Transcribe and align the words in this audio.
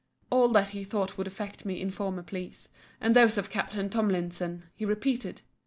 All 0.31 0.47
that 0.49 0.69
he 0.69 0.83
thought 0.83 1.15
would 1.19 1.27
affect 1.27 1.63
me 1.63 1.79
in 1.79 1.91
former 1.91 2.23
pleas, 2.23 2.69
and 2.99 3.15
those 3.15 3.37
of 3.37 3.51
Capt. 3.51 3.73
Tomlinson, 3.91 4.63
he 4.73 4.83
repeated. 4.83 5.43